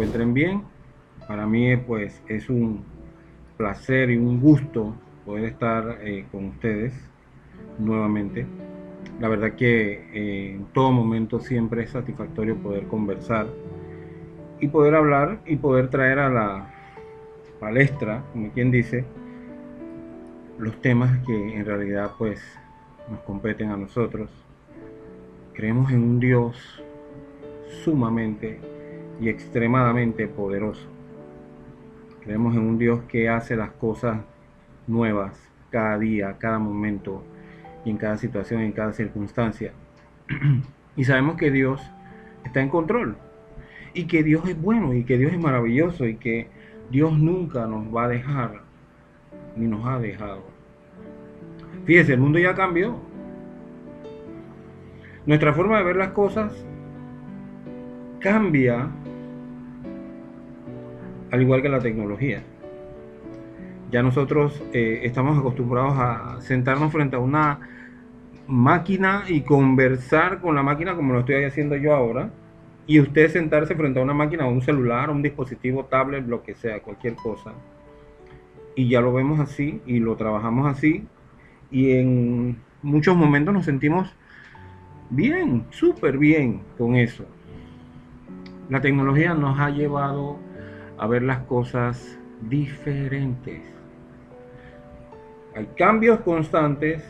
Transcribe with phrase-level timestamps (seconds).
[0.00, 0.62] encuentren bien.
[1.28, 2.82] Para mí pues es un
[3.58, 4.94] placer y un gusto
[5.26, 6.94] poder estar eh, con ustedes
[7.78, 8.46] nuevamente.
[9.20, 13.48] La verdad que eh, en todo momento siempre es satisfactorio poder conversar
[14.58, 16.74] y poder hablar y poder traer a la
[17.60, 19.04] palestra, como quien dice,
[20.58, 22.40] los temas que en realidad pues
[23.10, 24.30] nos competen a nosotros.
[25.52, 26.82] Creemos en un Dios
[27.84, 28.69] sumamente
[29.20, 30.88] y extremadamente poderoso.
[32.22, 34.20] Creemos en un Dios que hace las cosas
[34.86, 37.22] nuevas cada día, cada momento
[37.84, 39.72] y en cada situación, en cada circunstancia.
[40.96, 41.80] y sabemos que Dios
[42.44, 43.16] está en control
[43.94, 46.48] y que Dios es bueno y que Dios es maravilloso y que
[46.90, 48.62] Dios nunca nos va a dejar
[49.56, 50.42] ni nos ha dejado.
[51.84, 52.98] Fíjese, el mundo ya cambió.
[55.26, 56.52] Nuestra forma de ver las cosas
[58.20, 58.88] cambia
[61.30, 62.42] al igual que la tecnología.
[63.90, 67.58] Ya nosotros eh, estamos acostumbrados a sentarnos frente a una
[68.46, 72.30] máquina y conversar con la máquina como lo estoy haciendo yo ahora.
[72.86, 76.80] Y usted sentarse frente a una máquina un celular, un dispositivo, tablet, lo que sea,
[76.80, 77.52] cualquier cosa.
[78.74, 81.06] Y ya lo vemos así y lo trabajamos así.
[81.70, 84.12] Y en muchos momentos nos sentimos
[85.10, 87.24] bien, súper bien con eso.
[88.68, 90.38] La tecnología nos ha llevado
[91.00, 93.62] a ver las cosas diferentes.
[95.56, 97.02] Hay cambios constantes.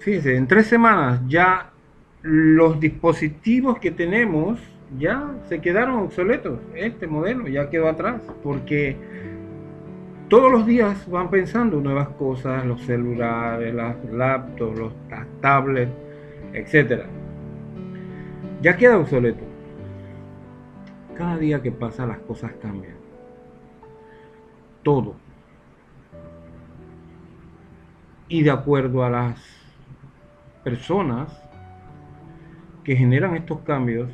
[0.00, 1.70] Fíjese, en tres semanas ya
[2.22, 4.58] los dispositivos que tenemos
[4.98, 6.58] ya se quedaron obsoletos.
[6.74, 8.96] Este modelo ya quedó atrás porque
[10.28, 14.92] todos los días van pensando nuevas cosas, los celulares, las laptops, los,
[15.40, 15.92] tablets,
[16.52, 17.04] etc.
[18.60, 19.51] Ya queda obsoleto.
[21.16, 22.96] Cada día que pasa las cosas cambian.
[24.82, 25.14] Todo.
[28.28, 29.40] Y de acuerdo a las
[30.64, 31.28] personas
[32.84, 34.10] que generan estos cambios,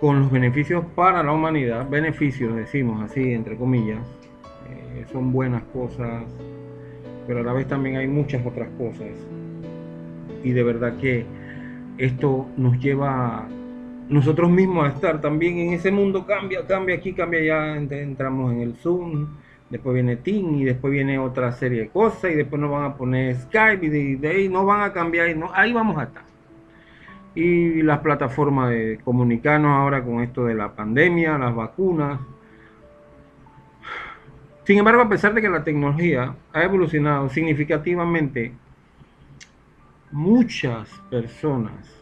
[0.00, 4.00] con los beneficios para la humanidad, beneficios decimos así, entre comillas,
[4.70, 6.24] eh, son buenas cosas,
[7.26, 9.10] pero a la vez también hay muchas otras cosas.
[10.42, 11.26] Y de verdad que
[11.98, 13.46] esto nos lleva
[14.10, 18.60] nosotros mismos a estar también en ese mundo, cambia, cambia aquí, cambia allá, entramos en
[18.60, 19.28] el Zoom,
[19.70, 22.96] después viene Team y después viene otra serie de cosas y después nos van a
[22.96, 26.24] poner Skype y de, ahí no van a cambiar, y ahí vamos a estar.
[27.36, 32.20] Y las plataformas de comunicarnos ahora con esto de la pandemia, las vacunas.
[34.64, 38.52] Sin embargo, a pesar de que la tecnología ha evolucionado significativamente,
[40.10, 41.99] muchas personas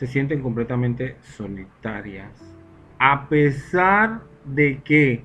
[0.00, 2.30] se sienten completamente solitarias.
[2.98, 5.22] A pesar de que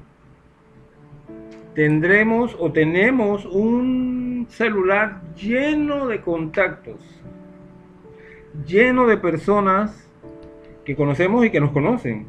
[1.74, 7.00] tendremos o tenemos un celular lleno de contactos,
[8.68, 10.12] lleno de personas
[10.84, 12.28] que conocemos y que nos conocen.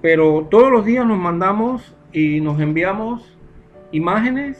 [0.00, 3.36] Pero todos los días nos mandamos y nos enviamos
[3.92, 4.56] imágenes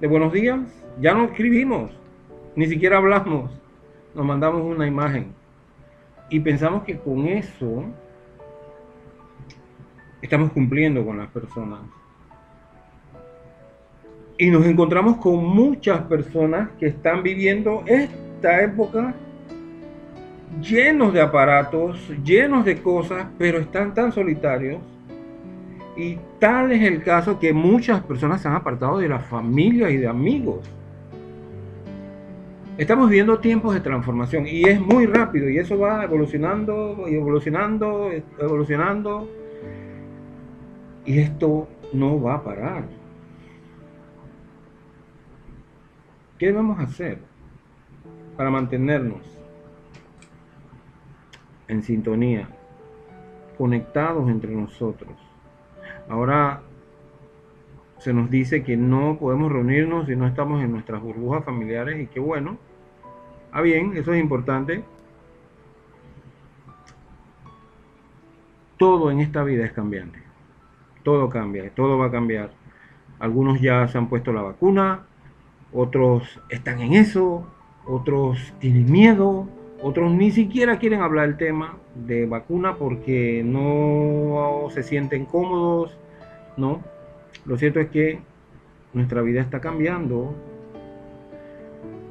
[0.00, 0.60] de buenos días.
[1.02, 1.90] Ya no escribimos,
[2.56, 3.61] ni siquiera hablamos
[4.14, 5.32] nos mandamos una imagen
[6.30, 7.84] y pensamos que con eso
[10.20, 11.80] estamos cumpliendo con las personas.
[14.38, 19.14] Y nos encontramos con muchas personas que están viviendo esta época
[20.60, 24.80] llenos de aparatos, llenos de cosas, pero están tan solitarios.
[25.96, 29.98] Y tal es el caso que muchas personas se han apartado de la familia y
[29.98, 30.60] de amigos.
[32.82, 38.10] Estamos viviendo tiempos de transformación y es muy rápido y eso va evolucionando y evolucionando,
[38.40, 39.28] evolucionando
[41.04, 42.88] y esto no va a parar.
[46.40, 47.18] ¿Qué debemos hacer
[48.36, 49.20] para mantenernos
[51.68, 52.48] en sintonía,
[53.56, 55.16] conectados entre nosotros?
[56.08, 56.62] Ahora
[57.98, 62.08] se nos dice que no podemos reunirnos si no estamos en nuestras burbujas familiares y
[62.08, 62.58] qué bueno.
[63.52, 64.82] Ah, bien, eso es importante.
[68.78, 70.18] Todo en esta vida es cambiante.
[71.02, 72.50] Todo cambia, todo va a cambiar.
[73.18, 75.02] Algunos ya se han puesto la vacuna,
[75.72, 77.46] otros están en eso,
[77.84, 79.46] otros tienen miedo,
[79.82, 85.96] otros ni siquiera quieren hablar del tema de vacuna porque no se sienten cómodos,
[86.56, 86.80] ¿no?
[87.44, 88.20] Lo cierto es que
[88.92, 90.34] nuestra vida está cambiando.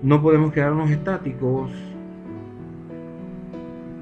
[0.03, 1.71] No podemos quedarnos estáticos.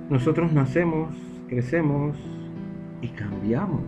[0.09, 1.13] nosotros nacemos,
[1.49, 2.17] crecemos
[3.01, 3.83] y cambiamos.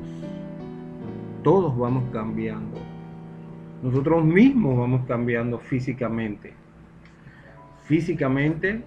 [1.41, 2.77] Todos vamos cambiando.
[3.81, 6.53] Nosotros mismos vamos cambiando físicamente.
[7.85, 8.83] Físicamente,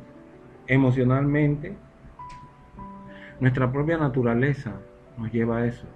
[0.67, 1.75] emocionalmente.
[3.41, 4.73] Nuestra propia naturaleza
[5.17, 5.87] nos lleva a eso.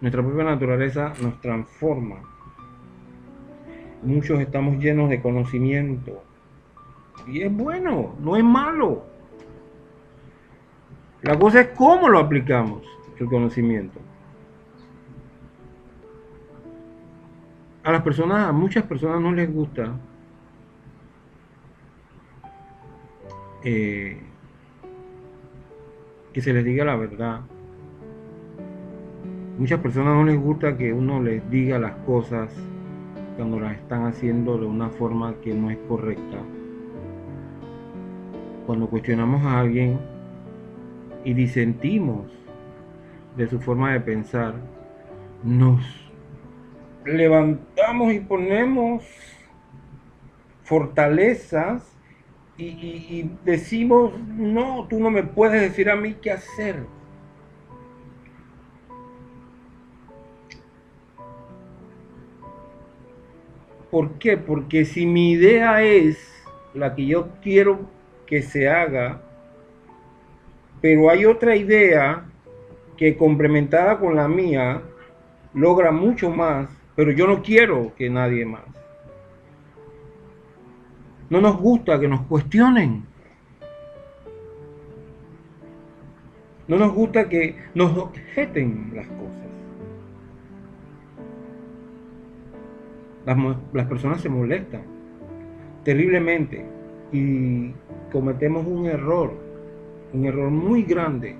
[0.00, 2.35] Nuestra propia naturaleza nos transforma.
[4.02, 6.22] Muchos estamos llenos de conocimiento.
[7.26, 9.04] Y es bueno, no es malo.
[11.22, 12.82] La cosa es cómo lo aplicamos,
[13.18, 13.98] el conocimiento.
[17.82, 19.92] A las personas, a muchas personas no les gusta
[23.64, 24.20] eh,
[26.32, 27.40] que se les diga la verdad.
[29.58, 32.52] Muchas personas no les gusta que uno les diga las cosas
[33.36, 36.38] cuando las están haciendo de una forma que no es correcta.
[38.66, 39.98] Cuando cuestionamos a alguien
[41.24, 42.26] y disentimos
[43.36, 44.54] de su forma de pensar,
[45.44, 45.80] nos
[47.04, 49.04] levantamos y ponemos
[50.64, 51.92] fortalezas
[52.58, 56.86] y, decimos, no, tú no me puedes decir a mí qué hacer.
[63.90, 64.36] ¿Por qué?
[64.36, 66.18] Porque si mi idea es
[66.74, 67.80] la que yo quiero
[68.26, 69.22] que se haga,
[70.80, 72.24] pero hay otra idea
[72.96, 74.82] que complementada con la mía
[75.54, 78.64] logra mucho más, pero yo no quiero que nadie más.
[81.28, 83.04] No nos gusta que nos cuestionen.
[86.68, 89.46] No nos gusta que nos objeten las cosas.
[93.26, 94.82] Las, personas se molestan
[95.82, 96.64] terriblemente
[97.12, 97.72] y
[98.12, 99.34] cometemos un error,
[100.12, 101.34] un error muy grande.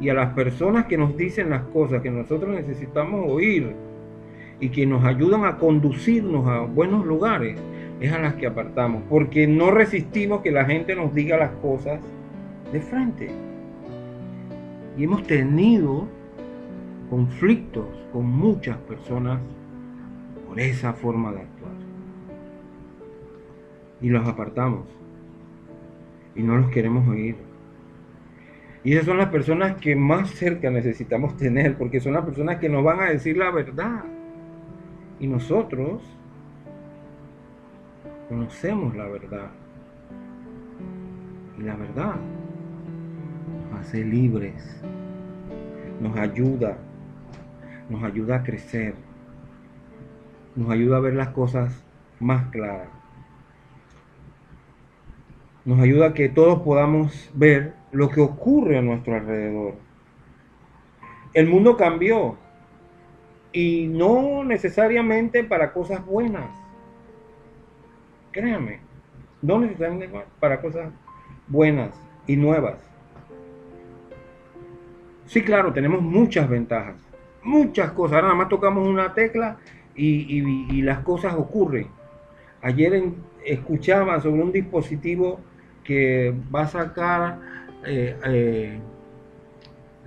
[0.00, 3.72] Y a las personas que nos dicen las cosas que nosotros necesitamos oír
[4.58, 7.56] y que nos ayudan a conducirnos a buenos lugares,
[8.00, 12.00] es a las que apartamos, porque no resistimos que la gente nos diga las cosas
[12.72, 13.30] de frente.
[14.98, 16.08] Y hemos tenido
[17.08, 19.40] conflictos con muchas personas
[20.58, 21.72] esa forma de actuar.
[24.00, 24.86] Y los apartamos.
[26.34, 27.36] Y no los queremos oír.
[28.84, 32.68] Y esas son las personas que más cerca necesitamos tener, porque son las personas que
[32.68, 34.04] nos van a decir la verdad.
[35.18, 36.02] Y nosotros
[38.28, 39.50] conocemos la verdad.
[41.58, 42.16] Y la verdad
[43.72, 44.80] nos hace libres,
[46.00, 46.76] nos ayuda,
[47.88, 48.94] nos ayuda a crecer,
[50.56, 51.84] nos ayuda a ver las cosas
[52.18, 52.88] más claras.
[55.64, 59.74] Nos ayuda a que todos podamos ver lo que ocurre a nuestro alrededor.
[61.34, 62.36] El mundo cambió
[63.52, 66.50] y no necesariamente para cosas buenas
[68.36, 68.80] Créanme,
[69.40, 69.98] no necesitan
[70.38, 70.92] para cosas
[71.48, 72.76] buenas y nuevas.
[75.24, 76.96] Sí, claro, tenemos muchas ventajas,
[77.42, 78.16] muchas cosas.
[78.16, 79.56] Ahora nada más tocamos una tecla
[79.96, 81.88] y, las cosas ocurren.
[82.62, 83.02] Ayer
[83.44, 85.40] escuchaba sobre un dispositivo
[85.84, 87.38] que va a sacar
[87.86, 88.78] eh, eh,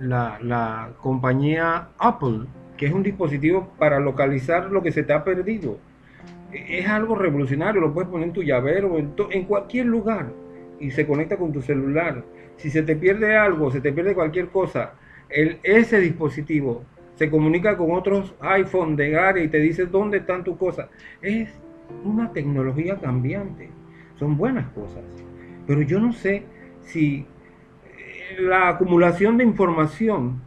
[0.00, 5.24] la, la compañía Apple, que es un dispositivo para localizar lo que se te ha
[5.24, 5.78] perdido
[6.52, 10.26] es algo revolucionario, lo puedes poner en tu llavero, en, en cualquier lugar
[10.78, 12.24] y se conecta con tu celular.
[12.56, 14.94] Si se te pierde algo, se te pierde cualquier cosa,
[15.28, 16.84] el, ese dispositivo
[17.20, 20.88] se comunica con otros iPhone de área y te dice dónde están tus cosas.
[21.20, 21.50] Es
[22.02, 23.68] una tecnología cambiante,
[24.18, 25.04] son buenas cosas,
[25.66, 26.44] pero yo no sé
[26.80, 27.26] si
[27.84, 30.40] eh, la acumulación de información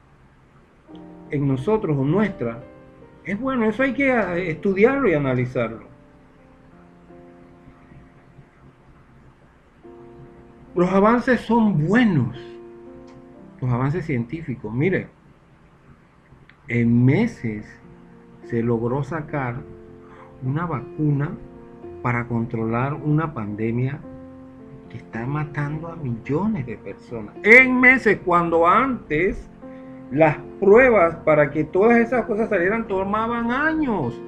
[1.29, 2.63] en nosotros o nuestra
[3.23, 5.85] es bueno, eso hay que eh, estudiarlo y analizarlo.
[10.73, 12.35] Los avances son buenos,
[13.61, 14.73] los avances científicos.
[14.73, 15.12] Mire,
[16.67, 17.65] en meses
[18.45, 19.55] se logró sacar
[20.43, 21.31] una vacuna
[22.01, 23.99] para controlar una pandemia
[24.89, 27.35] que está matando a millones de personas.
[27.43, 29.49] En meses, cuando antes
[30.11, 34.21] las pruebas para que todas esas cosas salieran tomaban años.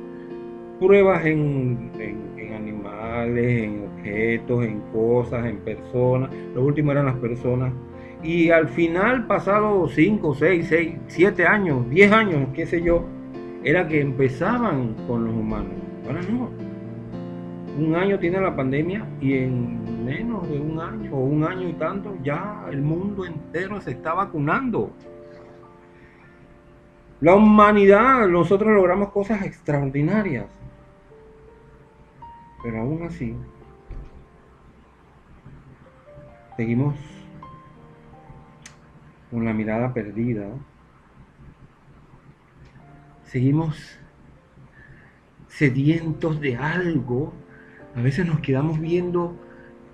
[0.79, 6.29] Pruebas en, en animales, en en cosas, en personas.
[6.53, 7.71] Lo último eran las personas.
[8.25, 13.05] Y al final, pasado 5, 6, 6, 7 años, 10 años, qué sé yo,
[13.63, 15.73] era que empezaban con los humanos.
[16.07, 16.49] Ahora no.
[17.77, 21.73] Un año tiene la pandemia y en menos de un año o un año y
[21.73, 24.91] tanto, ya el mundo entero se está vacunando.
[27.21, 30.47] La humanidad, nosotros logramos cosas extraordinarias.
[32.63, 33.35] Pero aún así,
[36.57, 37.14] seguimos
[39.35, 40.47] con la mirada perdida.
[43.25, 43.99] Seguimos
[45.49, 47.33] sedientos de algo.
[47.97, 49.35] A veces nos quedamos viendo,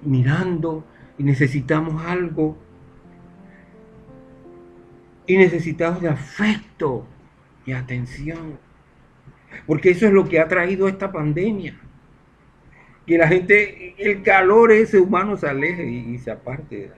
[0.04, 0.86] mirando
[1.18, 2.56] y necesitamos algo.
[5.26, 7.08] Y necesitamos de afecto
[7.66, 8.60] y atención.
[9.66, 11.80] Porque eso es lo que ha traído esta pandemia.
[13.08, 16.92] Que la gente, el calor ese humano se aleje y, se aparte.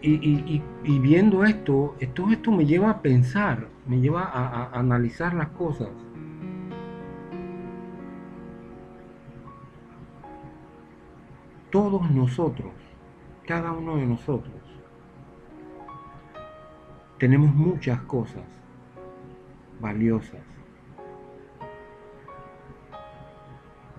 [0.00, 0.62] Y,
[1.00, 5.88] viendo esto, todo esto me lleva a pensar, me lleva a analizar las cosas.
[11.70, 12.72] Todos nosotros,
[13.46, 14.54] cada uno de nosotros,
[17.18, 18.44] tenemos muchas cosas
[19.80, 20.40] valiosas.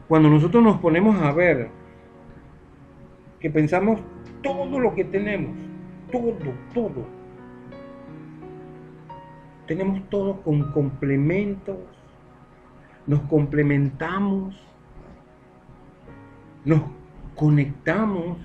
[0.07, 1.69] Cuando nosotros nos ponemos a ver
[3.39, 3.99] que pensamos
[4.41, 5.68] todo lo que tenemos,
[6.11, 7.05] todo, todo,
[9.67, 11.77] tenemos todo con complementos,
[13.07, 14.55] nos complementamos,
[16.65, 16.81] nos
[17.35, 18.37] conectamos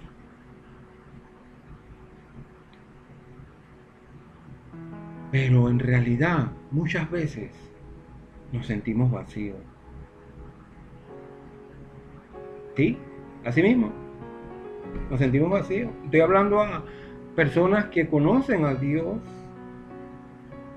[5.35, 7.51] Pero en realidad muchas veces
[8.53, 9.57] nos sentimos vacíos.
[12.77, 12.97] ¿Sí?
[13.45, 13.91] Así mismo.
[15.11, 15.91] Nos sentimos vacíos.
[16.05, 16.85] Estoy hablando a
[17.35, 19.19] personas que conocen a Dios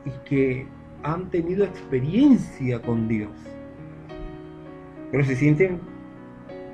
[0.05, 0.67] y que
[1.03, 3.31] han tenido experiencia con Dios.
[5.11, 5.79] Pero se sienten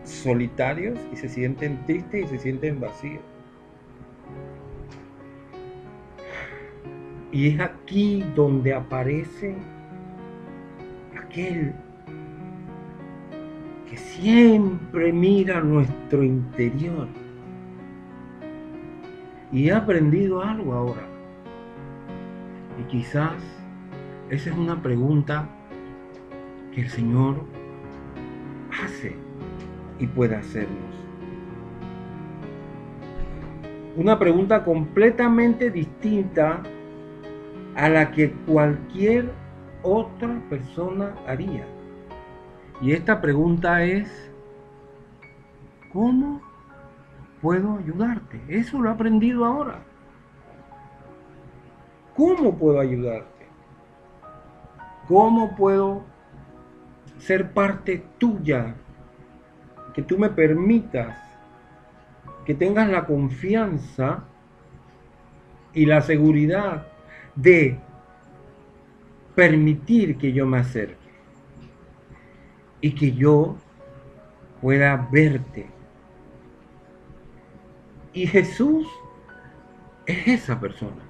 [0.03, 3.21] solitarios y se sienten tristes y se sienten vacíos.
[7.31, 9.55] Y es aquí donde aparece
[11.19, 11.73] aquel
[13.89, 17.07] que siempre mira nuestro interior.
[19.53, 21.07] Y he aprendido algo ahora.
[22.81, 23.33] Y quizás
[24.31, 25.47] esa es una pregunta
[26.73, 27.35] que el Señor
[28.83, 29.15] hace
[29.99, 30.95] y puede hacernos.
[33.95, 36.63] Una pregunta completamente distinta
[37.75, 39.31] a la que cualquier
[39.83, 41.67] otra persona haría.
[42.81, 44.31] Y esta pregunta es,
[45.91, 46.41] ¿cómo
[47.43, 48.41] puedo ayudarte?
[48.47, 49.81] Eso lo he aprendido ahora.
[52.15, 53.45] ¿Cómo puedo ayudarte?
[55.09, 56.03] ¿Cómo puedo
[57.17, 58.75] ser parte tuya?
[59.93, 61.17] Que tú me permitas,
[62.45, 64.23] que tengas la confianza
[65.73, 66.87] y la seguridad
[67.35, 67.77] de
[69.35, 71.11] permitir que yo me acerque
[72.79, 73.57] y que yo
[74.61, 75.67] pueda verte.
[78.13, 78.87] Y Jesús
[80.05, 81.01] es esa persona.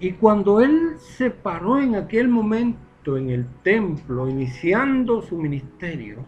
[0.00, 6.24] Y cuando Él se paró en aquel momento en el templo, iniciando su ministerio,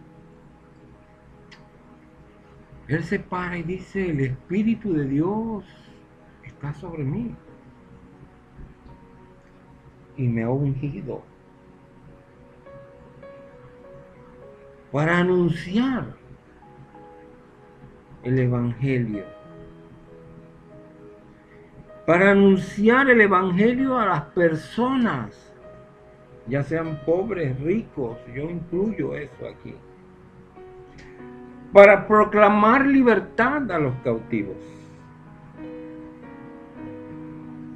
[2.88, 5.64] Él se para y dice, el Espíritu de Dios
[6.42, 7.34] está sobre mí
[10.16, 11.22] y me ha ungido
[14.90, 16.19] para anunciar
[18.22, 19.24] el Evangelio.
[22.06, 25.54] Para anunciar el Evangelio a las personas,
[26.46, 29.74] ya sean pobres, ricos, yo incluyo eso aquí.
[31.72, 34.56] Para proclamar libertad a los cautivos.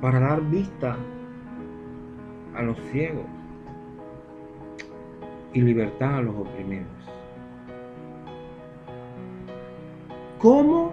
[0.01, 0.97] Para dar vista
[2.55, 3.27] a los ciegos
[5.53, 6.94] y libertad a los oprimidos.
[10.45, 10.93] ¿Cómo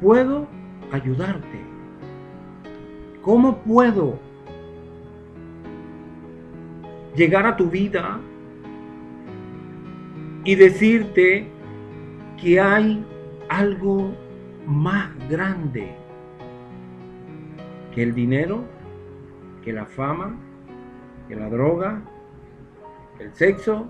[0.00, 0.48] puedo
[0.90, 1.60] ayudarte?
[3.22, 4.18] ¿Cómo puedo
[7.14, 8.18] llegar a tu vida
[10.42, 11.46] y decirte
[12.36, 13.06] que hay
[13.48, 14.10] algo
[14.66, 15.94] más grande
[17.94, 18.64] que el dinero,
[19.62, 20.34] que la fama,
[21.28, 22.02] que la droga,
[23.20, 23.88] el sexo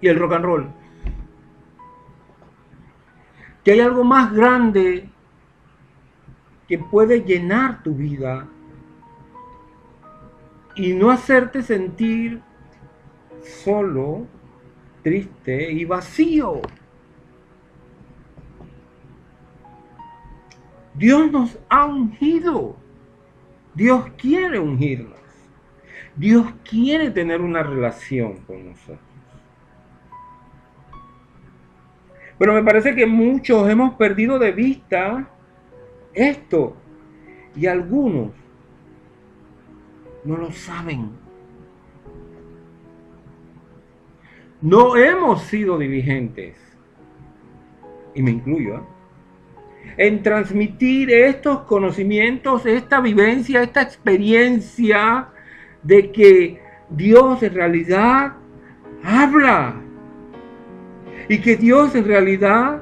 [0.00, 0.85] y el rock and roll.
[3.66, 5.08] Que hay algo más grande
[6.68, 8.46] que puede llenar tu vida
[10.76, 12.40] y no hacerte sentir
[13.42, 14.24] solo,
[15.02, 16.60] triste y vacío.
[20.94, 22.76] Dios nos ha ungido.
[23.74, 25.18] Dios quiere ungirnos.
[26.14, 29.05] Dios quiere tener una relación con nosotros.
[32.38, 35.28] Pero me parece que muchos hemos perdido de vista
[36.12, 36.76] esto
[37.54, 38.30] y algunos
[40.24, 41.10] no lo saben.
[44.60, 46.56] No hemos sido diligentes,
[48.14, 48.86] y me incluyo,
[49.96, 55.28] en transmitir estos conocimientos, esta vivencia, esta experiencia
[55.82, 58.34] de que Dios en realidad
[59.04, 59.80] habla
[61.28, 62.80] y que Dios en realidad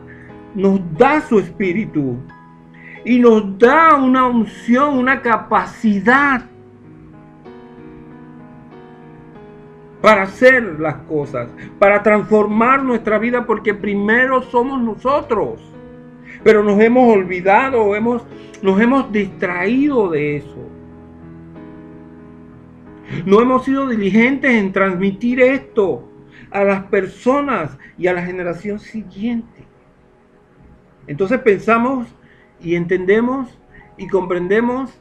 [0.55, 2.17] nos da su espíritu
[3.05, 6.43] y nos da una unción, una capacidad
[10.01, 11.49] para hacer las cosas,
[11.79, 15.61] para transformar nuestra vida, porque primero somos nosotros.
[16.43, 18.23] Pero nos hemos olvidado, hemos,
[18.61, 20.69] nos hemos distraído de eso.
[23.25, 26.09] No hemos sido diligentes en transmitir esto
[26.55, 29.67] a las personas y a la generación siguiente.
[31.09, 32.07] Entonces pensamos
[32.61, 33.59] y entendemos
[33.99, 34.97] y comprendemos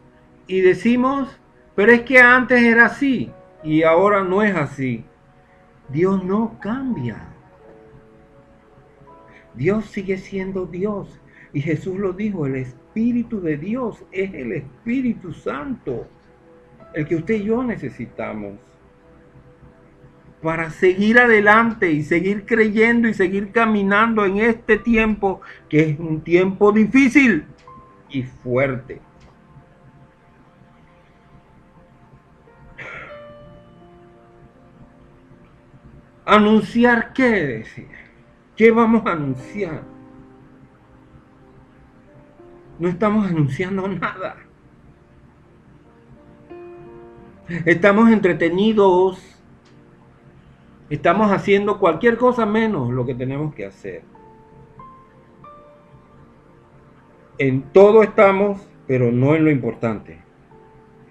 [0.48, 1.40] y decimos,
[1.76, 3.32] pero es que antes era así
[3.64, 5.06] y ahora no es así.
[5.90, 7.28] Dios no cambia.
[9.54, 11.20] Dios sigue siendo Dios.
[11.54, 16.08] Y Jesús lo dijo, el Espíritu de Dios es el Espíritu Santo,
[16.96, 18.54] el que usted y yo necesitamos
[20.44, 26.20] para seguir adelante y seguir creyendo y seguir caminando en este tiempo que es un
[26.20, 27.46] tiempo difícil
[28.10, 29.02] y fuerte.
[36.26, 37.88] Anunciar qué decir.
[38.58, 39.84] ¿Qué vamos a anunciar?
[42.80, 44.36] No estamos anunciando nada.
[47.65, 49.33] Estamos entretenidos.
[50.89, 54.04] Estamos haciendo cualquier cosa menos lo que tenemos que hacer.
[57.38, 60.22] En todo estamos, pero no en lo importante.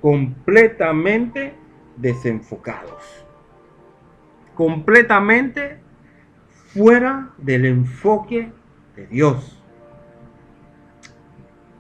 [0.01, 1.55] Completamente
[1.97, 3.23] desenfocados
[4.55, 5.81] completamente
[6.73, 8.53] fuera del enfoque
[8.97, 9.59] de Dios.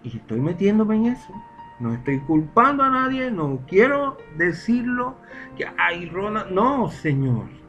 [0.02, 1.32] Y estoy metiéndome en eso.
[1.78, 5.16] No estoy culpando a nadie, no quiero decirlo
[5.56, 6.44] que hay Rona.
[6.50, 7.61] No, Señor.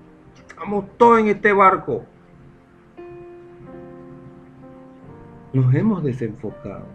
[0.53, 2.05] Estamos todos en este barco.
[5.51, 6.87] Nos hemos desenfocado.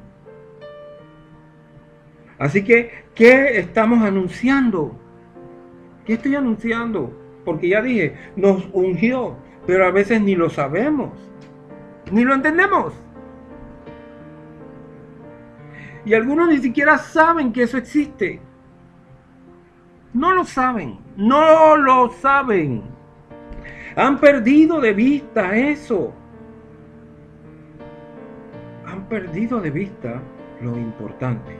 [2.39, 4.97] Así que, ¿qué estamos anunciando?
[6.05, 7.13] ¿Qué estoy anunciando?
[7.49, 9.35] porque ya dije, nos ungió,
[9.67, 11.13] pero a veces ni lo sabemos,
[12.13, 12.93] ni lo entendemos.
[16.05, 18.39] Y algunos ni siquiera saben que eso existe.
[20.13, 22.83] No lo saben, no lo saben.
[23.99, 26.13] Han perdido de vista eso.
[28.87, 30.23] Han perdido de vista
[30.61, 31.57] lo importante.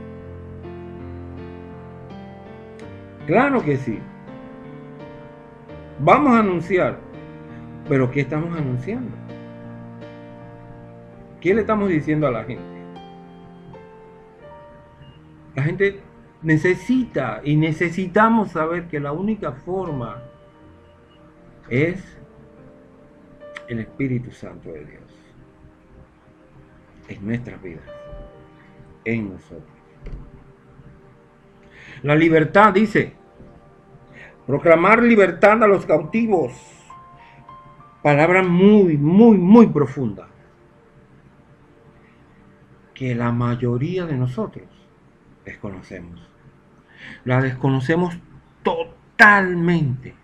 [3.27, 3.99] Claro que sí.
[5.99, 6.97] Vamos a anunciar.
[7.89, 9.17] Pero ¿qué estamos anunciando?
[11.41, 12.63] ¿Qué le estamos diciendo a la gente?
[15.55, 15.99] La gente
[16.41, 20.23] necesita y necesitamos saber que la única forma
[21.69, 22.18] es
[23.69, 25.03] el Espíritu Santo de Dios
[27.07, 27.85] en nuestras vidas,
[29.05, 29.63] en nosotros.
[32.03, 33.15] La libertad dice,
[34.49, 36.53] Proclamar libertad a los cautivos.
[38.01, 40.27] Palabra muy, muy, muy profunda.
[42.95, 44.65] Que la mayoría de nosotros
[45.45, 46.19] desconocemos.
[47.25, 48.17] La desconocemos
[48.63, 50.15] totalmente.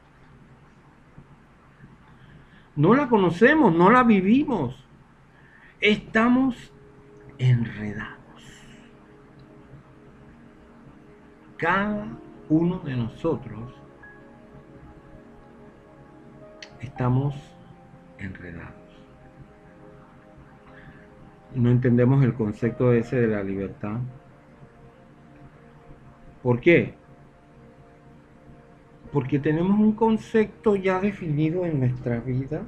[2.76, 4.76] No la conocemos, no la vivimos.
[5.80, 6.74] Estamos
[7.38, 8.16] enredados.
[11.58, 12.08] Cada
[12.50, 13.74] uno de nosotros
[16.82, 17.34] estamos
[18.18, 18.74] enredados.
[21.54, 24.00] No entendemos el concepto ese de la libertad.
[26.44, 26.94] ¿Por qué?
[29.16, 32.64] Porque tenemos un concepto ya definido en nuestra vida,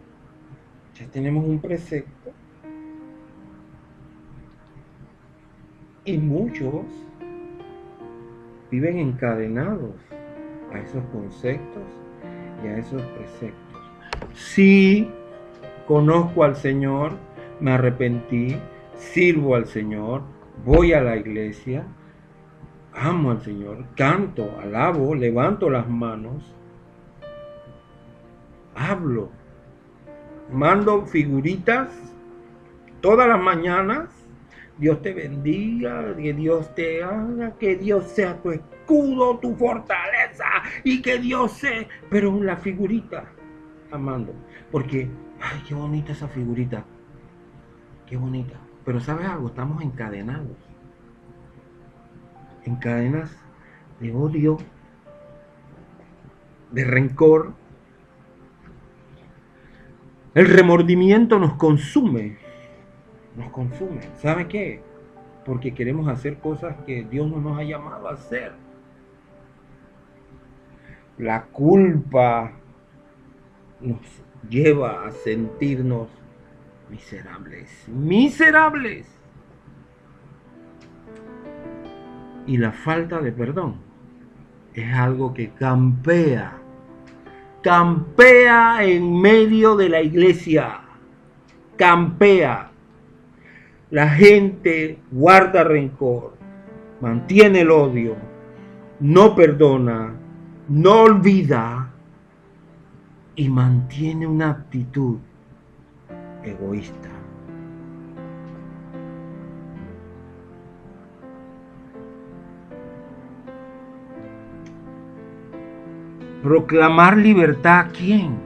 [0.95, 2.31] ya tenemos un precepto.
[6.05, 6.85] Y muchos
[8.71, 9.95] viven encadenados
[10.71, 11.83] a esos conceptos
[12.63, 13.81] y a esos preceptos.
[14.33, 15.11] Sí,
[15.85, 17.17] conozco al Señor,
[17.59, 18.55] me arrepentí,
[18.95, 20.21] sirvo al Señor,
[20.63, 21.85] voy a la iglesia,
[22.97, 26.43] amo al Señor, canto, alabo, levanto las manos,
[28.75, 29.29] hablo,
[30.51, 31.89] mando figuritas
[33.01, 34.09] todas las mañanas.
[34.79, 40.45] Dios te bendiga, que Dios te haga, que Dios sea tu escudo, tu fortaleza
[40.83, 43.25] y que Dios sea, pero la figurita,
[43.91, 44.33] amando,
[44.71, 45.09] porque,
[45.41, 46.85] ay, qué bonita esa figurita,
[48.05, 50.57] qué bonita, pero sabes algo, estamos encadenados,
[52.67, 53.31] en cadenas
[54.01, 54.57] de odio,
[56.71, 57.53] de rencor,
[60.35, 62.37] el remordimiento nos consume,
[63.37, 64.01] nos consume.
[64.17, 64.81] ¿Sabe qué?
[65.45, 68.51] Porque queremos hacer cosas que Dios no nos ha llamado a hacer.
[71.17, 72.51] La culpa
[73.79, 74.01] nos
[74.49, 76.09] lleva a sentirnos
[76.89, 79.16] miserables, miserables.
[82.47, 83.75] Y la falta de perdón
[84.73, 86.57] es algo que campea
[87.67, 90.79] campea en medio de la iglesia,
[91.75, 92.71] campea.
[93.89, 96.37] La gente guarda rencor,
[97.01, 98.15] mantiene el odio,
[99.01, 100.13] no perdona,
[100.69, 101.91] no olvida
[103.35, 105.17] y mantiene una actitud
[106.43, 107.16] egoísta.
[116.47, 118.39] Proclamar libertad a quién?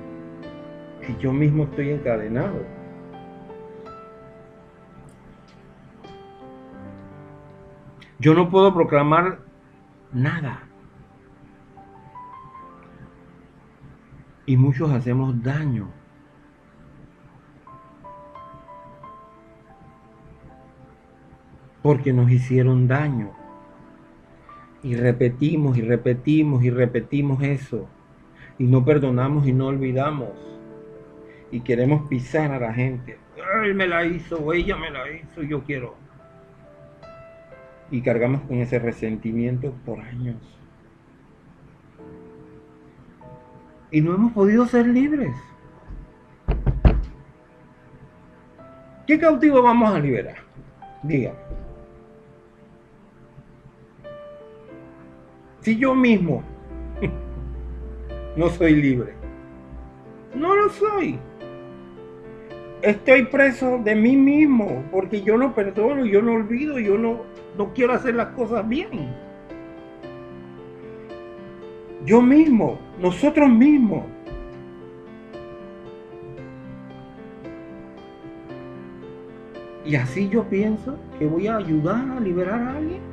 [1.05, 2.65] Si yo mismo estoy encadenado.
[8.17, 9.41] Yo no puedo proclamar
[10.11, 10.63] nada.
[14.47, 15.87] Y muchos hacemos daño.
[21.83, 23.40] Porque nos hicieron daño.
[24.83, 27.87] Y repetimos y repetimos y repetimos eso.
[28.57, 30.29] Y no perdonamos y no olvidamos.
[31.51, 33.17] Y queremos pisar a la gente.
[33.63, 35.95] Él me la hizo, ella me la hizo, yo quiero.
[37.91, 40.37] Y cargamos con ese resentimiento por años.
[43.91, 45.35] Y no hemos podido ser libres.
[49.05, 50.37] ¿Qué cautivo vamos a liberar?
[51.03, 51.33] Diga.
[55.61, 56.43] Si yo mismo
[58.35, 59.13] no soy libre,
[60.33, 61.19] no lo soy.
[62.81, 67.21] Estoy preso de mí mismo porque yo no perdono, yo no olvido, yo no,
[67.55, 69.13] no quiero hacer las cosas bien.
[72.05, 74.03] Yo mismo, nosotros mismos.
[79.85, 83.10] Y así yo pienso que voy a ayudar a liberar a alguien.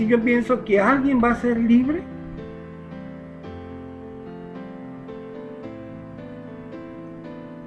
[0.00, 2.00] Así yo pienso que alguien va a ser libre.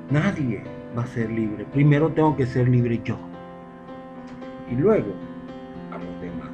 [0.10, 0.64] Nadie
[0.98, 1.64] va a ser libre.
[1.72, 3.20] Primero tengo que ser libre yo.
[4.72, 5.14] Y luego
[5.92, 6.50] a los demás.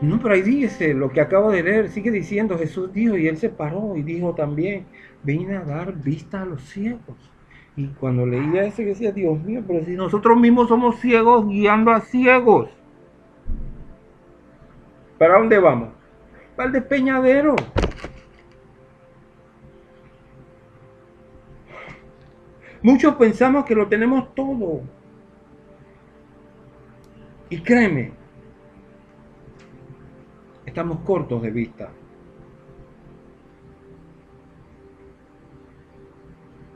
[0.00, 3.36] No, pero ahí dice lo que acabo de leer, sigue diciendo, Jesús dijo, y él
[3.36, 4.86] se paró y dijo también,
[5.22, 7.33] vine a dar vista a los ciegos
[7.76, 11.90] y cuando leía eso, yo decía, Dios mío, pero si nosotros mismos somos ciegos guiando
[11.90, 12.70] a ciegos.
[15.18, 15.88] ¿Para dónde vamos?
[16.54, 17.56] Para el despeñadero.
[22.82, 24.82] Muchos pensamos que lo tenemos todo.
[27.50, 28.12] Y créeme,
[30.64, 31.90] estamos cortos de vista.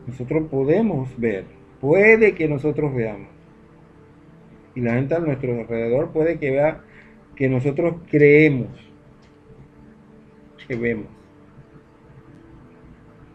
[0.08, 1.44] Nosotros podemos ver,
[1.82, 3.28] puede que nosotros veamos.
[4.74, 6.80] Y la gente a nuestro alrededor puede que vea
[7.36, 8.68] que nosotros creemos
[10.66, 11.08] que vemos.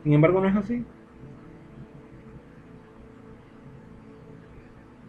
[0.04, 0.84] Sin embargo, no es así.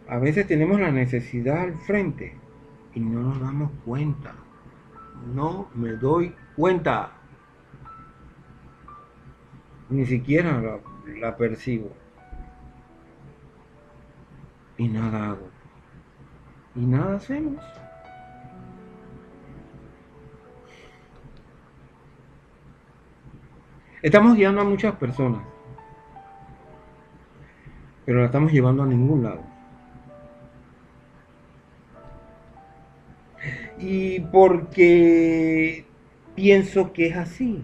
[0.07, 2.35] A veces tenemos la necesidad al frente
[2.95, 4.35] y no nos damos cuenta.
[5.35, 7.13] No me doy cuenta.
[9.89, 11.91] Ni siquiera la percibo.
[14.77, 15.49] Y nada hago.
[16.75, 17.63] Y nada hacemos.
[24.03, 25.41] Estamos guiando a muchas personas,
[28.05, 29.55] pero la estamos llevando a ningún lado.
[33.87, 35.85] y porque
[36.35, 37.63] pienso que es así.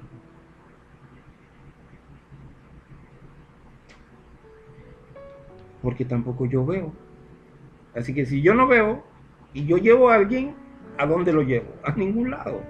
[5.83, 6.93] Porque tampoco yo veo.
[7.95, 9.03] Así que si yo no veo
[9.53, 10.55] y yo llevo a alguien,
[10.99, 11.73] ¿a dónde lo llevo?
[11.83, 12.61] A ningún lado.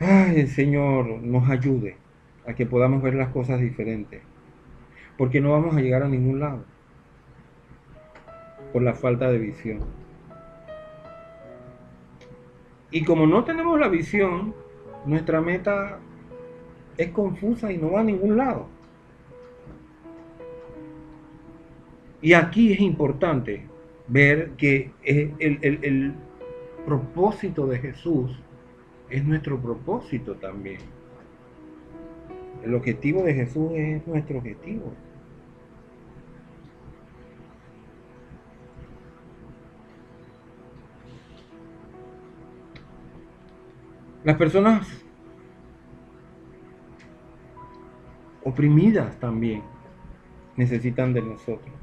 [0.00, 1.96] Ay, el Señor nos ayude
[2.46, 4.22] a que podamos ver las cosas diferentes.
[5.16, 6.64] Porque no vamos a llegar a ningún lado
[8.72, 9.78] por la falta de visión.
[12.90, 14.54] Y como no tenemos la visión,
[15.06, 16.00] nuestra meta
[16.96, 18.66] es confusa y no va a ningún lado.
[22.20, 23.66] Y aquí es importante
[24.08, 26.14] ver que el, el
[26.86, 28.30] propósito de Jesús
[29.10, 30.78] es nuestro propósito también.
[32.64, 34.92] El objetivo de Jesús es nuestro objetivo.
[44.24, 45.03] Las personas
[48.44, 49.62] oprimidas también
[50.56, 51.74] necesitan de nosotros.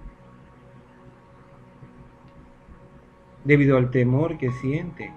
[3.44, 5.12] Debido al temor que sienten.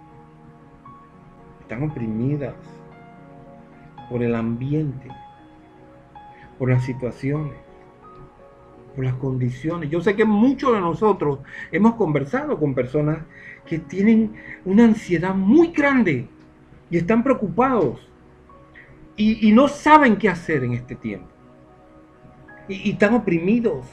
[1.61, 2.55] Están oprimidas
[4.11, 5.09] por el ambiente,
[6.59, 7.55] por las situaciones,
[8.95, 9.91] por las condiciones.
[9.91, 11.39] Yo sé que muchos de nosotros
[11.73, 13.19] hemos conversado con personas
[13.67, 16.29] que tienen una ansiedad muy grande
[16.91, 18.01] y están preocupados
[19.17, 21.34] y, no saben qué hacer en este tiempo.
[22.69, 23.87] Y, están oprimidos.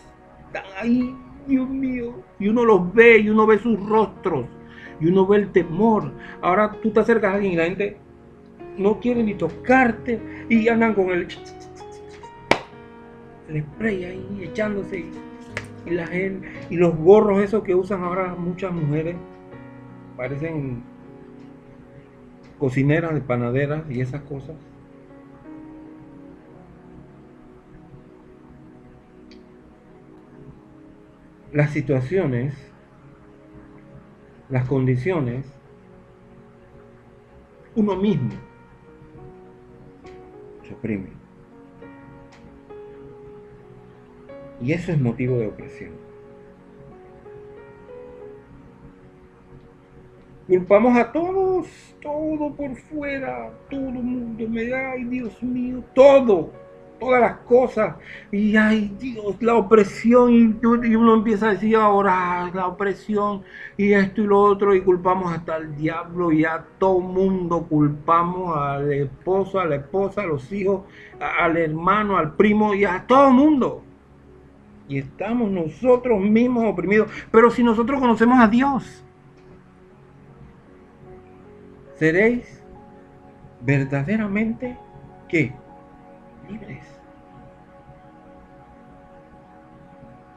[0.48, 1.16] Están ahí,
[1.48, 2.14] Dios mío.
[2.40, 4.46] Y uno los ve y uno ve sus rostros
[5.02, 6.12] y uno ve el temor.
[6.42, 7.98] Ahora tú te acercas a alguien y la gente
[8.78, 11.28] no quiere ni tocarte y andan con el,
[13.50, 15.06] el spray ahí echándose
[15.86, 19.16] y, la gente, y los gorros esos que usan ahora muchas mujeres
[20.16, 20.84] parecen
[22.60, 24.56] cocineras, de panaderas y esas cosas.
[31.54, 32.54] Las situaciones,
[34.50, 35.46] las condiciones,
[37.76, 38.32] uno mismo
[40.64, 41.10] se oprime.
[44.62, 45.92] Y eso es motivo de opresión.
[50.48, 51.68] Culpamos a todos,
[52.02, 56.52] todo por fuera, todo el mundo me da, ay Dios mío, todo,
[57.02, 57.96] todas las cosas.
[58.32, 63.42] Y ay Dios, la opresión, y uno empieza a decir ahora la opresión,
[63.76, 68.56] y esto y lo otro, y culpamos hasta al diablo, y a todo mundo culpamos
[68.56, 70.84] al esposo, a la esposa, a los hijos,
[71.20, 73.84] al hermano, al primo, y a todo mundo.
[74.88, 77.10] Y estamos nosotros mismos oprimidos.
[77.32, 79.04] Pero si nosotros conocemos a Dios,
[81.96, 82.62] seréis
[83.62, 84.78] verdaderamente
[85.30, 85.54] ¿qué?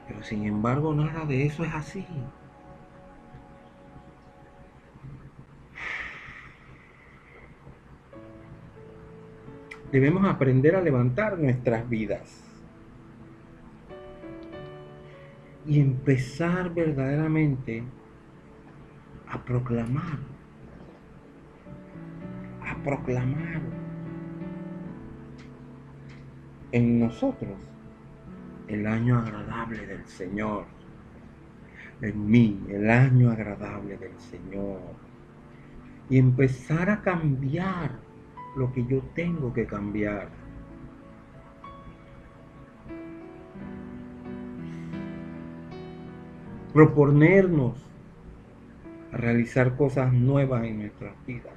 [0.07, 2.07] Pero sin embargo nada de eso es así.
[9.93, 12.43] Debemos aprender a levantar nuestras vidas
[15.67, 17.85] y empezar verdaderamente
[19.29, 20.19] a proclamar
[22.85, 23.63] proclamar
[26.75, 27.57] en nosotros
[28.67, 30.65] el año agradable del Señor.
[32.01, 34.81] En mí, el año agradable del Señor.
[36.11, 37.93] Y empezar a cambiar
[38.57, 40.29] lo que yo tengo que cambiar.
[46.73, 47.79] Proponernos
[49.13, 51.55] a realizar cosas nuevas en nuestras vidas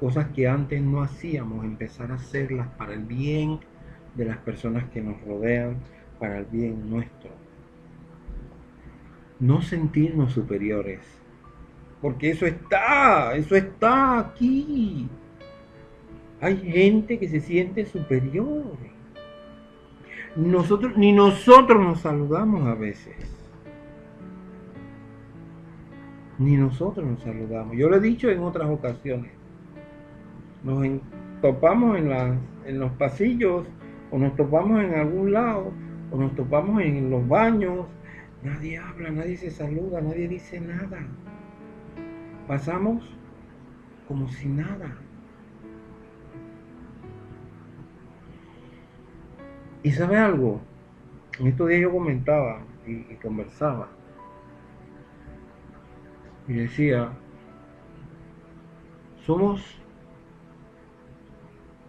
[0.00, 3.60] cosas que antes no hacíamos, empezar a hacerlas para el bien
[4.14, 5.76] de las personas que nos rodean,
[6.18, 7.30] para el bien nuestro.
[9.40, 11.00] No sentirnos superiores,
[12.00, 15.08] porque eso está, eso está aquí.
[16.40, 18.76] Hay gente que se siente superior.
[20.36, 23.16] Nosotros, ni nosotros nos saludamos a veces.
[26.38, 27.76] Ni nosotros nos saludamos.
[27.76, 29.30] Yo lo he dicho en otras ocasiones
[30.64, 31.00] nos
[31.42, 32.10] topamos en,
[32.64, 33.66] en los pasillos
[34.14, 35.72] o nos topamos en algún lado
[36.12, 37.84] o nos topamos en los baños,
[38.44, 41.00] nadie habla, nadie se saluda, nadie dice nada.
[42.46, 43.02] Pasamos
[44.06, 44.96] como si nada.
[49.82, 50.60] Y sabe algo,
[51.40, 53.88] en estos días yo comentaba y, y conversaba
[56.46, 57.10] y decía,
[59.26, 59.76] somos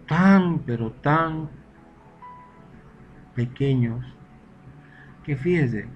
[0.08, 1.65] tan, pero tan
[3.36, 4.04] pequeños
[5.24, 5.88] que fíjese,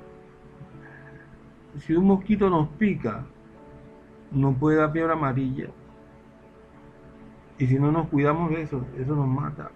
[1.79, 3.25] si un mosquito nos pica,
[4.31, 5.69] no puede dar fiebre amarilla.
[7.57, 9.69] Y si no nos cuidamos de eso, eso nos mata.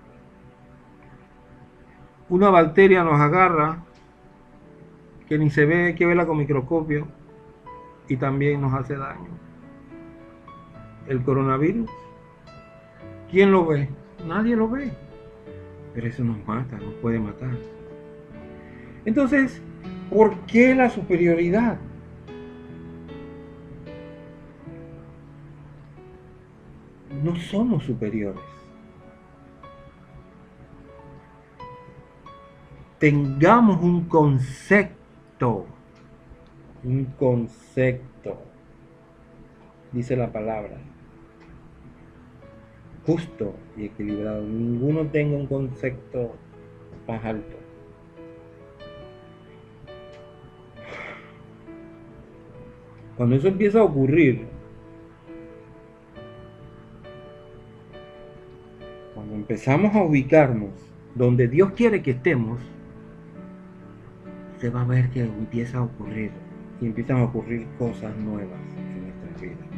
[2.29, 3.83] Una bacteria nos agarra
[5.27, 7.07] que ni se ve, hay que verla con microscopio
[8.07, 9.29] y también nos hace daño.
[11.07, 11.89] El coronavirus,
[13.29, 13.89] ¿quién lo ve?
[14.25, 14.93] Nadie lo ve.
[15.93, 17.57] Pero eso nos mata, nos puede matar.
[19.05, 19.61] Entonces,
[20.09, 21.77] ¿por qué la superioridad?
[27.23, 28.41] No somos superiores.
[32.99, 35.65] Tengamos un concepto,
[36.83, 38.41] un concepto,
[39.91, 40.77] dice la palabra,
[43.05, 44.43] justo y equilibrado.
[44.43, 46.35] Ninguno tenga un concepto
[47.07, 47.57] más alto.
[53.17, 54.47] Cuando eso empieza a ocurrir,
[59.13, 60.71] cuando empezamos a ubicarnos
[61.13, 62.59] donde Dios quiere que estemos,
[64.57, 66.31] se va a ver que empieza a ocurrir
[66.81, 69.72] y empiezan a ocurrir cosas nuevas en nuestras vidas.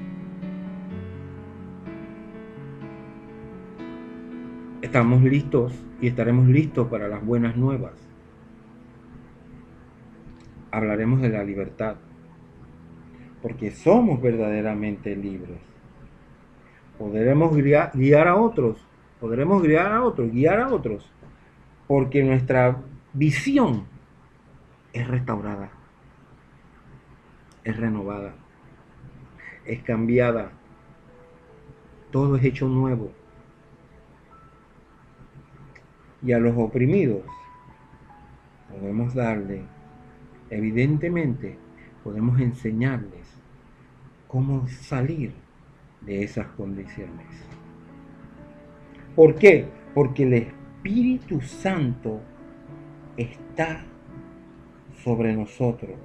[4.86, 7.94] Estamos listos y estaremos listos para las buenas nuevas.
[10.70, 11.96] Hablaremos de la libertad,
[13.42, 15.58] porque somos verdaderamente libres.
[17.00, 18.78] Podremos guiar a otros,
[19.20, 21.12] podremos guiar a otros, guiar a otros,
[21.88, 22.78] porque nuestra
[23.12, 23.86] visión
[24.94, 25.72] es restaurada,
[27.64, 28.36] es renovada,
[29.66, 30.52] es cambiada,
[32.12, 33.25] todo es hecho nuevo.
[36.26, 37.24] Y a los oprimidos
[38.72, 39.62] podemos darle,
[40.50, 41.58] evidentemente,
[42.04, 43.28] podemos enseñarles
[44.28, 45.34] cómo salir
[46.02, 47.28] de esas condiciones.
[49.16, 49.68] ¿Por qué?
[49.94, 52.20] Porque el Espíritu Santo
[53.16, 53.84] está
[55.04, 55.96] sobre nosotros.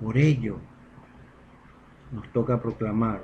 [0.00, 0.58] Por ello,
[2.12, 3.22] nos toca proclamar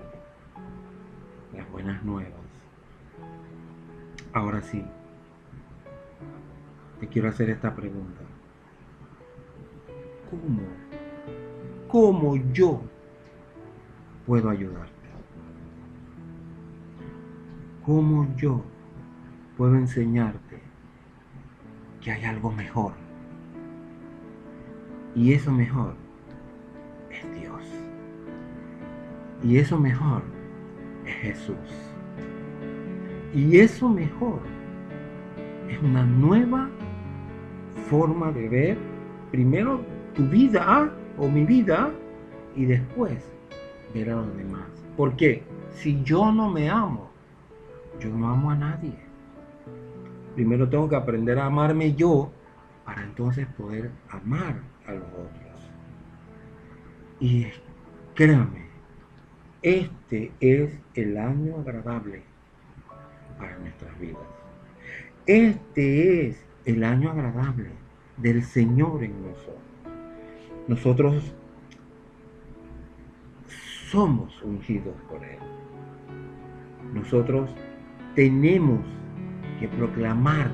[1.55, 2.33] las buenas nuevas.
[4.33, 4.85] Ahora sí,
[7.01, 8.21] te quiero hacer esta pregunta.
[10.31, 10.61] ¿Cómo?
[11.89, 12.83] ¿Cómo yo
[14.27, 14.93] puedo ayudarte?
[17.85, 18.63] ¿Cómo yo
[19.57, 20.61] puedo enseñarte
[22.03, 22.93] que hay algo mejor?
[25.17, 25.95] Y eso mejor
[27.11, 27.65] es Dios.
[29.43, 30.23] Y eso mejor
[31.07, 31.57] es Jesús.
[33.35, 34.41] Y eso mejor
[35.69, 36.69] es una nueva
[37.89, 38.79] forma de ver
[39.31, 39.81] primero
[40.15, 41.91] tu vida o mi vida
[42.57, 43.31] y después
[43.95, 44.69] ver a los demás.
[44.97, 45.43] ¿Por qué?
[45.71, 47.11] Si yo no me amo,
[48.01, 48.95] yo no amo a nadie.
[50.35, 52.31] Primero tengo que aprender a amarme yo
[52.85, 55.71] para entonces poder amar a los otros.
[57.21, 57.47] Y
[58.15, 58.67] créanme,
[59.63, 62.23] este es el año agradable
[63.39, 64.23] para nuestras vidas.
[65.27, 67.71] Este es el año agradable
[68.17, 69.57] del Señor en nosotros.
[70.69, 71.35] Nosotros
[73.91, 75.39] somos ungidos por Él.
[76.95, 77.51] Nosotros
[78.15, 78.81] tenemos
[79.59, 80.51] que proclamar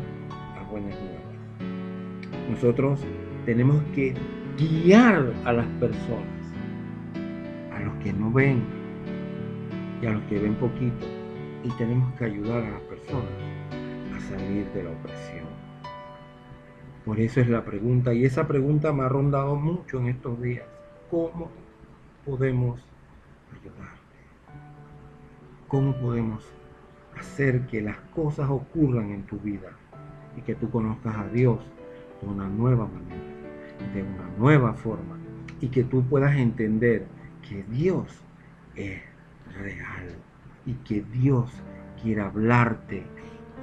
[0.55, 2.51] las buenas nuevas.
[2.51, 3.01] Nosotros
[3.45, 4.15] tenemos que
[4.57, 6.25] guiar a las personas,
[7.73, 8.63] a los que no ven
[10.03, 11.07] y a los que ven poquito.
[11.65, 13.31] Y tenemos que ayudar a las personas
[14.17, 15.46] a salir de la opresión.
[17.07, 20.67] Por eso es la pregunta, y esa pregunta me ha rondado mucho en estos días.
[21.11, 21.51] ¿Cómo
[22.27, 22.85] podemos
[23.53, 24.17] ayudarte?
[25.69, 26.45] ¿Cómo podemos
[27.19, 29.71] hacer que las cosas ocurran en tu vida
[30.37, 31.61] y que tú conozcas a Dios
[32.21, 33.37] de una nueva manera?
[33.95, 35.19] de una nueva forma
[35.61, 37.07] y que tú puedas entender
[37.49, 38.07] que Dios
[38.75, 39.01] es
[39.59, 40.17] real
[40.65, 41.51] y que Dios
[42.03, 43.05] quiere hablarte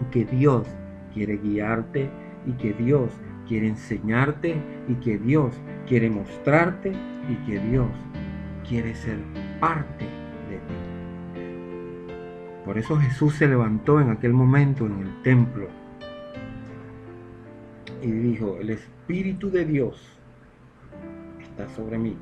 [0.02, 0.68] y que Dios
[1.14, 2.10] quiere guiarte
[2.46, 3.12] y que Dios
[3.48, 4.56] quiere enseñarte
[4.88, 5.54] y que Dios
[5.88, 6.94] quiere mostrarte
[7.30, 7.90] y que Dios
[8.68, 9.20] quiere ser
[9.60, 10.06] parte
[10.50, 10.94] de ti.
[12.66, 15.68] Por eso Jesús se levantó en aquel momento en el templo
[18.02, 20.20] y dijo, el Espíritu de Dios
[21.42, 22.18] está sobre mí.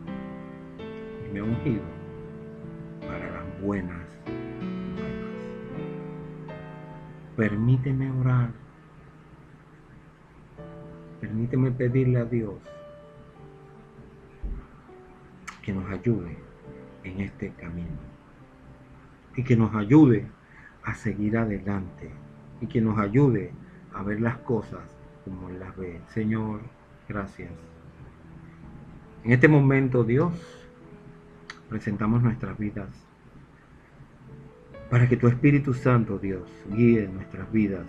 [1.33, 1.81] me ha ungido
[3.07, 4.05] para las buenas.
[7.35, 8.51] Permíteme orar.
[11.21, 12.55] Permíteme pedirle a Dios
[15.61, 16.35] que nos ayude
[17.03, 17.99] en este camino
[19.35, 20.25] y que nos ayude
[20.83, 22.09] a seguir adelante
[22.59, 23.51] y que nos ayude
[23.93, 24.81] a ver las cosas
[25.23, 26.01] como las ve.
[26.07, 26.61] Señor,
[27.07, 27.51] gracias.
[29.23, 30.33] En este momento, Dios,
[31.69, 32.89] presentamos nuestras vidas
[34.89, 37.85] para que tu Espíritu Santo, Dios, guíe nuestras vidas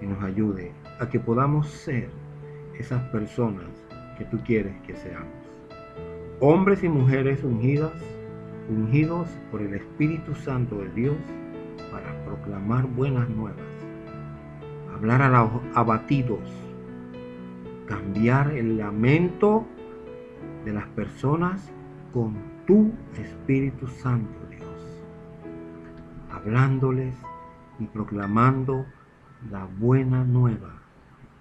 [0.00, 2.08] y nos ayude a que podamos ser
[2.78, 3.66] esas personas
[4.18, 5.28] que tú quieres que seamos.
[6.40, 7.92] Hombres y mujeres ungidas,
[8.68, 11.16] ungidos por el Espíritu Santo de Dios
[11.90, 13.66] para proclamar buenas nuevas,
[14.94, 16.40] hablar a los abatidos,
[17.86, 19.66] cambiar el lamento
[20.64, 21.72] de las personas
[22.12, 22.34] con
[22.66, 25.04] tu Espíritu Santo, Dios,
[26.30, 27.14] hablándoles
[27.78, 28.86] y proclamando
[29.48, 30.74] la buena nueva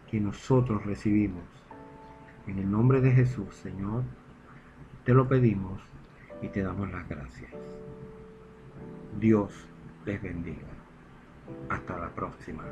[0.09, 1.43] que nosotros recibimos.
[2.47, 4.03] En el nombre de Jesús, Señor,
[5.03, 5.81] te lo pedimos
[6.41, 7.51] y te damos las gracias.
[9.19, 9.51] Dios
[10.05, 10.67] les bendiga.
[11.69, 12.63] Hasta la próxima.